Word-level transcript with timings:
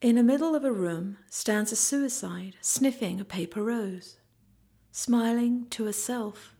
In 0.00 0.16
the 0.16 0.22
middle 0.22 0.54
of 0.54 0.64
a 0.64 0.72
room 0.72 1.18
stands 1.28 1.72
a 1.72 1.76
suicide 1.76 2.56
sniffing 2.62 3.20
a 3.20 3.24
paper 3.24 3.62
rose, 3.62 4.16
smiling 4.90 5.66
to 5.70 5.84
herself. 5.84 6.56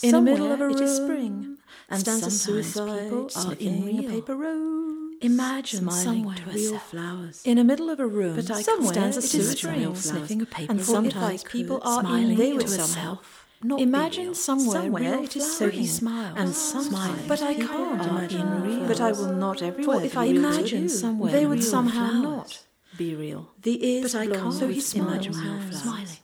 In 0.00 0.12
the 0.12 0.20
middle 0.20 0.52
of 0.52 0.60
a 0.60 0.68
room 0.68 0.76
it 0.76 0.80
is 0.80 0.96
spring, 0.96 1.58
and 1.90 2.00
stands 2.00 2.24
a 2.24 2.30
suicide 2.30 3.02
people 3.02 3.24
are 3.24 3.30
sniffing 3.30 3.88
in 3.88 4.04
a 4.04 4.08
paper 4.08 4.36
rose. 4.36 5.14
Imagine 5.22 5.80
smiling 5.80 6.04
somewhere 6.04 6.36
to 6.36 6.44
real 6.44 6.72
herself. 6.74 6.90
flowers. 6.90 7.42
In 7.44 7.56
the 7.56 7.64
middle 7.64 7.90
of 7.90 7.98
a 7.98 8.06
room 8.06 8.36
But 8.36 8.48
I 8.48 8.62
somewhere 8.62 8.92
stands 8.92 9.16
a 9.16 9.22
suicide 9.22 9.96
sniffing 9.96 10.42
a 10.42 10.46
paper 10.46 10.70
and 10.70 10.78
rose. 10.78 10.86
sometimes 10.86 11.42
people 11.42 11.80
are 11.82 12.00
smiling 12.02 12.30
in 12.30 12.36
they 12.36 12.50
to 12.50 12.56
would 12.58 12.62
herself. 12.62 13.43
Somehow 13.64 13.76
Not 13.76 13.80
imagine 13.80 14.24
real. 14.24 14.34
somewhere, 14.34 14.82
Somewhere 14.82 15.12
real 15.12 15.24
it 15.24 15.36
is 15.36 15.56
so 15.56 15.70
he 15.70 15.86
smiles. 15.86 16.38
and 16.38 16.54
sometimes 16.54 17.28
but 17.28 17.42
I 17.42 17.54
can't 17.54 18.00
are 18.00 18.08
imagine 18.08 18.40
in 18.40 18.62
real 18.62 18.86
but 18.88 19.00
I 19.00 19.12
will 19.12 19.32
not 19.34 19.62
everywhere 19.62 20.00
For 20.00 20.04
if 20.04 20.16
I 20.16 20.24
imagine 20.26 20.82
you. 20.82 20.88
somewhere 20.88 21.32
they 21.32 21.46
would 21.46 21.58
real 21.60 21.70
somehow 21.70 22.08
flowers 22.10 22.22
not 22.22 22.64
be 22.98 23.14
real. 23.14 23.50
the 23.62 23.76
ears 23.86 24.12
But 24.12 24.20
I 24.20 24.26
belong 24.26 24.40
can't. 24.42 24.54
So 24.54 24.68
he 24.68 24.74
with 24.76 24.84
smiles, 24.86 25.08
imaginary 25.26 25.42
smiling. 25.44 25.60
flowers. 25.70 25.82
smiling. 25.82 26.18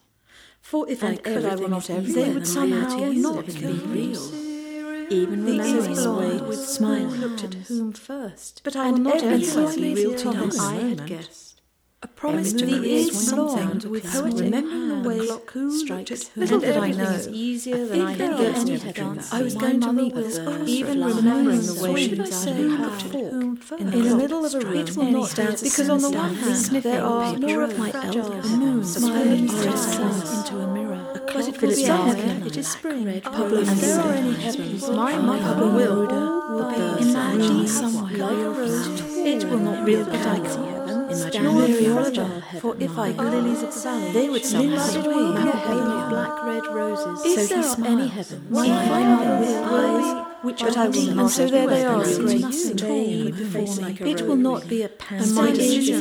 For 0.61 0.89
if 0.89 1.03
I 1.03 1.07
And 1.09 1.23
could, 1.25 1.45
I 1.45 1.55
will 1.57 1.69
not 1.69 1.83
is 1.85 1.91
everywhere. 1.91 2.25
They 2.27 2.33
would 2.35 2.47
somehow 2.47 2.97
reality 2.97 3.16
is 3.16 3.23
not 3.23 3.47
be 3.47 3.52
real. 3.66 3.87
real. 3.87 4.51
Even 5.13 5.45
The 5.45 5.51
remembering 5.52 5.91
ears 5.91 6.05
the 6.05 6.13
way 6.13 6.29
belong 6.29 6.49
with 6.49 6.49
with 6.49 6.59
smiling 6.69 7.09
smiling 7.11 7.21
looked 7.21 7.43
at 7.45 7.55
whom 7.55 7.93
first. 7.93 8.61
But 8.63 8.77
I 8.77 8.91
will 8.93 8.99
not 8.99 9.23
everything 9.23 9.49
everywhere 9.49 9.75
be 9.75 9.83
be 9.83 9.95
real 9.95 10.11
real 10.11 10.19
to 10.19 10.25
to 10.25 10.30
them 10.38 10.49
them. 10.51 10.61
I 10.61 10.75
had 10.75 10.83
moment. 10.83 11.07
guessed. 11.07 11.50
A 12.03 12.09
promise 12.09 12.55
to 12.55 12.65
the 12.65 12.83
is 12.83 13.29
something 13.29 13.91
with 13.91 14.05
poetic. 14.05 14.41
remembering 14.41 15.03
the 15.03 15.09
way 15.09 15.27
Clock 15.27 15.51
who 15.51 15.71
strikes 15.79 16.11
looked 16.11 16.37
Little 16.39 16.61
did 16.61 16.71
I 16.71 16.77
Everything 16.89 17.05
know. 17.05 17.11
is 17.11 17.29
easier 17.29 17.87
than 17.87 18.01
I 18.01 18.13
had 18.13 18.39
guessed. 18.39 18.61
any 18.61 18.71
Any 18.71 18.79
had 18.79 18.83
had 18.83 18.95
done. 18.97 19.21
I 19.31 19.43
was 19.43 19.55
going 19.55 19.81
to 19.81 19.93
mother 19.93 20.03
look 20.05 20.15
was 20.15 20.39
with 20.39 20.49
a 20.49 20.65
even 20.65 21.05
remembering 21.05 21.61
the 21.67 21.83
way 21.83 22.09
should 22.09 22.11
she 22.11 22.17
I 22.17 22.25
was 22.25 22.35
say 22.35 22.53
having 22.53 22.71
how 22.71 22.89
to 22.89 23.09
talk 23.11 23.13
whom 23.13 23.61
in 23.79 23.91
the 23.91 24.17
middle 24.17 24.47
of 24.47 24.55
a 24.55 24.59
It 24.59 24.65
room. 24.65 24.97
will 24.97 25.13
not 25.21 25.37
be 25.37 25.45
because 25.63 25.91
on 25.91 26.01
the 26.01 26.11
one 26.11 26.35
hand 26.37 26.65
there 26.83 27.05
are 27.05 27.37
nor 27.37 27.63
of 27.65 27.79
my 27.79 27.91
Fragile 27.91 28.23
elder 28.33 28.35
heaven, 28.49 28.59
moon 28.61 28.85
smiling 28.85 29.49
smiling 29.49 29.51
or 29.51 29.63
to 29.63 29.69
it 29.69 29.74
itself 29.74 30.27
says 30.27 30.39
into 30.39 30.59
a 30.59 30.67
mirror. 30.73 30.95
A 30.95 31.21
oh, 31.21 31.27
But 31.35 31.49
it 31.49 31.61
will 31.61 31.69
be 31.69 31.85
somewhere. 31.85 32.46
It 32.46 32.57
is 32.57 32.69
spring. 32.69 33.05
red, 33.05 33.23
Oh, 33.27 33.45
and 33.59 33.67
there 33.79 34.01
are 34.01 34.13
any 34.15 34.33
heavens. 34.41 34.89
My 34.89 35.19
mother 35.19 35.67
will. 35.69 36.09
be 37.59 37.67
somewhere 37.69 38.05
like 38.05 38.21
a 38.21 38.37
real 38.37 38.55
rose. 38.55 38.87
flowers. 38.87 39.17
It 39.19 39.45
will 39.51 39.59
not 39.59 39.85
Real 39.87 40.05
be 40.07 40.17
flowers. 40.17 40.80
Galaxy 41.11 41.30
heaven. 41.30 41.43
Imagine 41.43 41.45
Nor 41.45 41.66
very 41.66 41.73
real 41.79 41.95
heaven. 41.97 42.41
heaven. 42.41 42.61
For 42.61 42.77
if 42.80 42.99
I 42.99 43.13
My 43.13 43.13
could 43.13 43.35
lilies 43.35 43.63
of 43.63 43.75
the 43.75 44.11
they 44.13 44.29
would 44.29 44.45
somehow 44.45 44.89
away 45.01 45.33
my 45.33 45.51
paper, 45.52 46.07
black 46.09 46.45
red 46.45 46.67
roses. 46.67 47.21
If 47.25 47.49
so 47.49 47.55
there 47.55 47.63
he 47.63 47.85
any 47.87 48.09
heavens, 48.09 48.51
My 48.51 48.69
my 48.69 49.02
mother 49.05 49.27
mother 49.27 49.41
with 49.41 49.57
eyes 49.57 50.27
which 50.43 50.61
but 50.61 50.77
I 50.77 50.85
I 50.85 50.89
will 50.89 50.95
will 51.07 51.15
not 51.15 51.17
not 51.17 51.30
so 51.33 51.47
there 51.49 51.67
they 51.69 51.85
are, 51.85 52.05
great 52.05 52.41
tall. 52.77 53.30
before 53.33 53.77
me. 53.85 54.11
It 54.13 54.23
will 54.23 54.37
not 54.37 54.69
be 54.69 54.83
a 54.83 54.89
And 54.89 54.99
pansy 54.99 55.35
my 55.35 55.49
of 55.51 55.57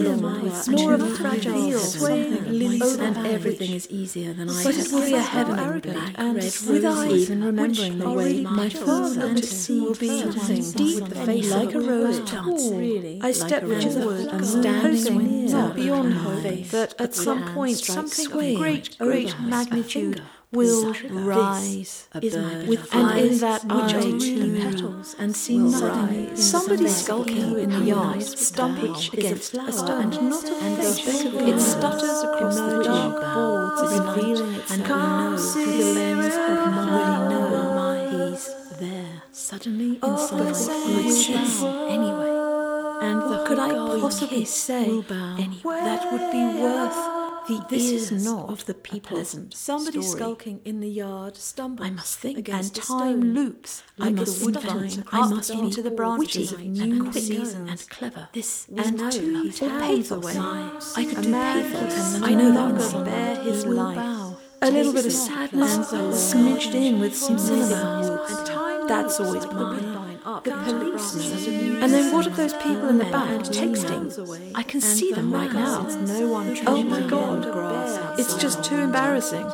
of 0.05 0.67
nor 0.69 0.93
a 0.93 0.99
fragile 0.99 1.77
swaying 1.79 2.45
lilies 2.45 2.95
and 2.95 3.17
everything 3.27 3.71
is 3.71 3.89
easier 3.89 4.33
than 4.33 4.49
I 4.49 4.63
But 4.63 4.77
it 4.77 4.91
will 4.91 5.01
be 5.01 5.13
a 5.13 5.21
heaven 5.21 5.59
in 5.59 5.79
black 5.81 6.13
and 6.17 6.35
red 6.35 6.43
with 6.43 6.65
roses, 6.65 6.85
eyes, 6.85 7.11
even 7.11 7.43
remembering 7.43 7.97
the 7.99 8.09
way 8.09 8.41
my 8.41 8.69
father 8.69 9.21
and 9.25 9.33
looked 9.35 9.43
at 9.43 9.49
see 9.49 9.81
will 9.81 9.95
be 9.95 10.21
something 10.21 10.71
deep 10.71 11.03
and 11.03 11.25
face 11.25 11.51
like 11.51 11.73
a 11.73 11.79
rose 11.79 12.19
rose. 12.19 12.31
dance, 12.31 12.69
tall. 12.69 12.77
really, 12.79 13.19
I 13.21 13.31
step 13.31 13.63
like 13.63 13.63
a 13.63 14.98
into 15.07 15.11
the 15.11 15.19
rose 15.19 15.51
wood, 15.51 15.51
dance. 15.51 15.51
standing 15.51 15.51
Hoping 15.51 15.85
near, 15.85 15.85
beyond 15.85 16.13
hope, 16.13 16.67
that 16.69 16.95
at 16.99 17.15
some 17.15 17.53
point 17.53 17.77
something 17.77 18.25
of 18.25 18.57
great, 18.57 18.97
great 18.97 19.39
magnitude 19.39 20.21
will 20.51 20.93
rise. 21.09 22.07
a 22.13 22.25
Is 22.25 22.35
my 22.35 22.41
bird 22.41 22.67
with 22.67 22.93
and 22.93 23.19
in 23.19 23.29
eyes 23.29 23.39
that 23.41 23.63
which 23.63 23.93
are 23.93 23.99
really 23.99 24.59
petals 24.61 25.15
and 25.19 25.35
seem 25.35 25.71
will 25.71 25.81
nothing 25.81 26.35
Somebody 26.35 26.87
skulking 26.87 27.59
in 27.59 27.69
the 27.69 27.85
yard, 27.85 28.15
nice 28.17 28.29
would 28.29 28.39
stumping 28.39 28.93
thou 28.93 28.99
against 29.13 29.53
a 29.53 29.71
stone, 29.71 30.13
and 30.13 30.29
not 30.29 30.43
a 30.49 30.93
fish. 30.93 31.25
It 31.25 31.59
stutters 31.59 32.23
across 32.23 32.55
the 32.55 32.83
dark 32.83 33.33
boards 33.33 33.81
of 33.81 34.15
revealing 34.15 34.55
and 34.71 34.81
itself 34.81 35.53
through 35.53 35.65
the 35.65 35.93
lens 35.93 36.35
of 36.35 36.71
my 36.73 36.85
really 36.89 37.29
know 37.29 37.73
my 37.75 38.29
he's 38.31 38.55
there 38.79 39.21
suddenly 39.31 39.93
in 39.93 39.99
but 39.99 40.17
sunlight 40.17 40.55
say 40.55 40.95
would 40.95 41.05
you 41.05 41.37
kiss 41.37 41.61
bow. 41.61 41.87
anyway 41.87 42.28
and 43.01 43.21
the 43.31 43.43
Could 43.47 43.59
I 43.59 43.69
possibly 43.99 44.45
say 44.45 44.85
anyway. 45.09 45.79
that 45.89 46.11
would 46.11 46.31
be 46.31 46.43
worth 46.61 46.97
the 47.47 47.65
This 47.69 47.91
ears 47.91 48.11
is 48.11 48.25
not 48.25 48.49
of 48.49 48.65
the 48.65 48.73
people? 48.75 49.17
pleasant 49.17 49.53
Somebody 49.55 50.01
story. 50.01 50.19
skulking 50.21 50.61
in 50.65 50.81
the 50.81 50.89
yard 50.89 51.35
stumbles. 51.35 51.87
I 51.87 51.91
must 51.91 52.19
think 52.19 52.37
against 52.37 52.77
and 52.77 52.85
time 52.85 53.33
loops. 53.33 53.83
like 53.97 54.09
I 54.09 54.11
must 54.13 54.45
wood 54.45 54.55
invent. 54.57 55.03
I 55.11 55.27
must 55.27 55.49
into 55.49 55.77
be 55.77 55.81
the 55.89 55.95
branches 55.95 56.51
of 56.51 56.59
new 56.63 57.05
and 57.05 57.13
seasons. 57.15 57.69
and 57.71 57.89
clever. 57.89 58.29
This 58.33 58.67
and 58.75 58.97
know 58.97 59.09
to 59.09 59.65
or 59.65 59.79
pathos. 59.79 60.35
I 60.97 61.05
could 61.05 61.21
do 61.23 61.31
pathos. 61.31 62.21
I 62.21 62.33
know 62.35 62.51
no 62.51 62.53
that 62.53 62.59
longer 62.59 62.95
one 62.97 63.05
bear 63.05 63.35
his 63.43 63.65
life. 63.65 64.35
A 64.61 64.69
little 64.69 64.91
bit 64.93 65.05
of 65.05 65.11
sadness 65.13 65.73
smidged 66.29 66.75
in 66.75 66.99
with 66.99 67.15
some 67.15 67.39
cinema 67.39 67.65
cinema. 67.65 68.25
and 68.29 68.45
time 68.47 68.68
That's 68.89 69.19
always 69.19 69.45
mine. 69.47 69.93
The 70.43 70.51
policeman. 70.51 71.83
And 71.83 71.93
then 71.93 72.13
what 72.13 72.25
of 72.27 72.35
those 72.35 72.53
people 72.53 72.89
in 72.89 72.97
the 72.97 73.05
back 73.05 73.41
texting? 73.41 74.51
I 74.55 74.63
can 74.63 74.81
see 74.81 75.11
them 75.13 75.31
right 75.31 75.53
now. 75.53 75.85
Oh 76.67 76.83
my 76.83 77.01
God, 77.01 78.19
it's 78.19 78.35
just 78.35 78.63
too 78.63 78.77
embarrassing. 78.77 79.47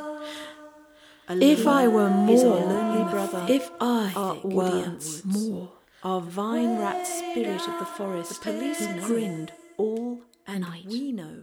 If 1.29 1.68
I 1.68 1.88
were 1.88 2.09
more, 2.09 2.56
lonely 2.56 3.03
brother, 3.12 3.46
if 3.50 3.69
I 3.81 4.40
were 4.44 4.63
audience, 4.63 5.25
more, 5.25 5.69
our 6.03 6.22
vine 6.22 6.78
rat 6.79 7.06
spirit 7.07 7.67
of 7.67 7.79
the 7.79 7.85
forest, 7.97 8.44
The 8.44 8.52
police 8.52 8.88
grinned 9.06 9.52
all 9.78 10.22
and 10.47 10.62
night. 10.62 10.85
we 10.88 11.12
know. 11.12 11.38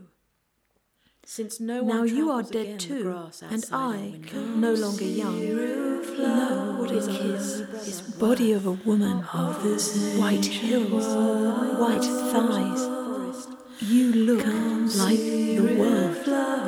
Since 1.24 1.60
no 1.60 1.82
Now 1.82 2.02
you 2.02 2.30
are 2.30 2.42
dead 2.42 2.80
too, 2.80 3.30
and 3.48 3.64
I, 3.72 4.20
no 4.56 4.74
longer 4.74 5.04
young, 5.04 5.38
know 6.18 6.76
what 6.78 6.90
is 6.90 7.06
a 7.06 7.12
kiss. 7.12 7.62
This 7.86 8.00
body 8.00 8.52
of 8.52 8.66
a 8.66 8.72
woman, 8.72 9.24
of 9.32 9.62
white 10.18 10.44
hills, 10.44 11.06
white 11.78 12.04
thighs. 12.32 12.82
You 13.80 14.12
look 14.12 14.44
like 14.96 15.18
the 15.18 15.76
world. 15.78 16.16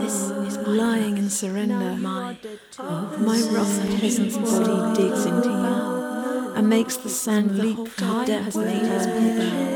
This 0.02 0.30
is 0.30 0.56
lying 0.66 1.18
in 1.18 1.30
surrender. 1.30 1.96
My, 1.96 2.36
my 2.78 3.40
rough 3.50 4.00
peasant's 4.00 4.36
body 4.36 4.96
digs 4.96 5.26
into 5.26 5.48
you 5.48 6.54
and 6.54 6.68
makes 6.68 6.96
the 6.96 7.08
sand 7.08 7.58
leap 7.58 7.88
from 7.88 8.24
depth 8.24 8.56
of 8.56 8.64
her. 8.64 8.70
The 8.70 9.00
slow 9.00 9.73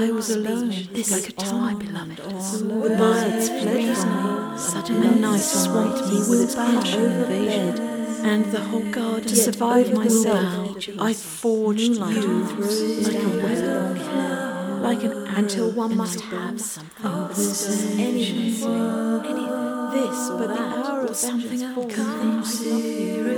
I 0.00 0.10
was 0.10 0.30
alone, 0.30 0.70
this 0.92 1.10
like 1.10 1.28
a 1.28 1.32
time, 1.32 1.78
beloved. 1.78 2.16
The 2.16 2.94
birds 2.96 3.50
fled 3.50 3.96
from 3.98 4.52
me. 4.52 4.58
Suddenly 4.58 5.20
night 5.20 5.40
swamped 5.40 6.08
me 6.08 6.20
with 6.20 6.40
its 6.44 6.54
passion 6.54 7.04
invasion. 7.04 7.78
And 8.24 8.46
the 8.46 8.60
whole 8.60 8.90
garden 8.90 9.28
to 9.28 9.36
survive 9.36 9.92
myself, 9.92 10.88
I 10.98 11.12
forged 11.12 11.80
you 11.82 11.94
like 11.96 12.16
a 12.16 12.26
web, 13.44 14.80
like 14.80 15.02
an 15.04 15.12
until 15.36 15.70
one 15.70 15.94
must 15.98 16.22
have 16.22 16.58
something. 16.58 17.04
Oh, 17.04 17.28
this, 17.28 17.92
anything. 17.98 18.62
This, 19.92 20.30
but 20.30 20.48
the 20.48 20.62
hour 20.62 21.02
of 21.02 21.14
something 21.14 21.62
else. 21.62 21.94
Come, 21.94 22.40
love 22.40 22.86
you. 22.86 23.36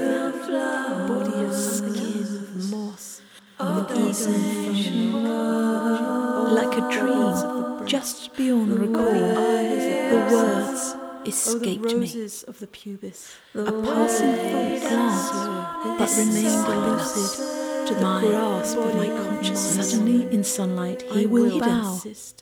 Body 1.08 1.44
of 1.44 1.52
skin, 1.54 2.22
of 2.22 2.70
moss, 2.70 3.20
of 3.58 3.90
Eden, 3.90 6.21
like 6.54 6.76
a 6.78 6.90
dream, 6.90 7.86
just 7.86 8.36
beyond 8.36 8.78
recall. 8.78 9.12
The 9.12 10.28
words 10.30 10.94
oh, 10.94 11.22
escaped 11.26 11.94
me. 11.94 12.28
of 12.48 12.58
the 12.58 12.66
pubis. 12.66 13.34
A 13.54 13.64
passing 13.64 14.34
thought 14.34 14.80
glanced, 14.88 15.98
but 15.98 16.10
remained 16.16 16.68
elusive 16.68 17.62
to 17.88 17.94
the 17.94 18.20
grasp 18.20 18.76
of 18.78 18.94
my 18.94 19.06
consciousness. 19.08 19.90
Suddenly, 19.92 20.32
in 20.34 20.44
sunlight, 20.44 21.02
he 21.12 21.26
will 21.26 21.58
bow, 21.58 22.00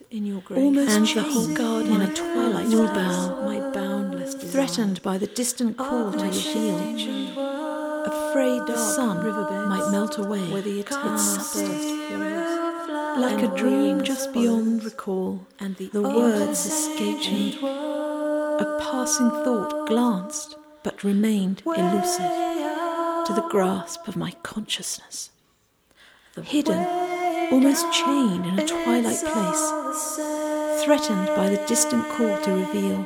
in 0.09 0.25
your 0.25 0.43
almost 0.55 0.91
and 0.91 1.07
the 1.07 1.23
whole 1.23 1.53
garden 1.53 1.93
in 1.93 2.01
a 2.01 2.13
twilight 2.13 2.67
will 2.67 2.87
bow, 2.87 3.41
my 3.45 3.59
boundless 3.71 4.35
threatened 4.35 5.01
by 5.01 5.17
the 5.17 5.27
distant 5.27 5.77
call 5.77 6.11
to 6.11 6.25
reveal. 6.25 6.77
Afraid 8.05 8.61
the 8.67 8.77
sun 8.77 9.17
might 9.69 9.91
melt 9.91 10.17
away 10.17 10.41
where 10.51 10.61
the 10.61 10.79
its 10.79 10.91
eternal 10.91 11.17
substance. 11.17 12.60
Like 13.17 13.43
a 13.43 13.53
dream 13.55 14.03
just 14.03 14.31
beyond 14.33 14.83
recall, 14.83 15.45
and 15.59 15.75
the 15.75 15.89
the 15.89 16.01
words 16.01 16.65
escaped 16.65 17.31
me. 17.31 17.57
A 17.61 18.77
passing 18.79 19.29
thought 19.29 19.87
glanced, 19.87 20.55
but 20.83 21.03
remained 21.03 21.61
elusive 21.65 22.31
to 23.25 23.33
the 23.35 23.47
grasp 23.49 24.07
of 24.07 24.15
my 24.15 24.31
consciousness. 24.43 25.29
Hidden, 26.41 26.85
almost 27.51 27.91
chained 27.91 28.45
in 28.45 28.59
a 28.59 28.67
twilight 28.67 29.23
place, 29.25 29.71
threatened 30.83 31.27
by 31.35 31.49
the 31.49 31.63
distant 31.67 32.07
call 32.09 32.39
to 32.41 32.51
reveal. 32.51 33.05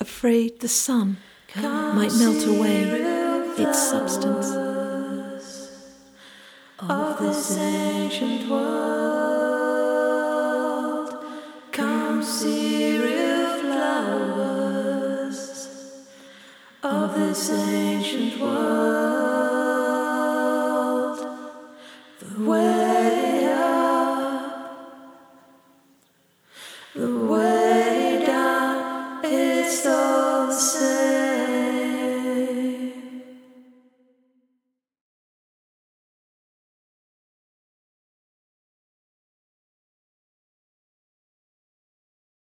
Afraid 0.00 0.60
the 0.60 0.68
sun 0.68 1.16
might 1.56 2.12
melt 2.14 2.46
away 2.46 2.82
its 3.58 3.78
substance. 3.90 4.67
Of 6.80 7.18
this 7.18 7.58
ancient 7.58 8.48
world. 8.48 8.68
come 11.72 12.22
cereal 12.22 13.58
flowers 13.58 15.40
of 16.84 17.14
this 17.18 17.50
ancient 17.50 18.40
world. 18.40 18.78
The 22.20 22.44
way 22.44 22.87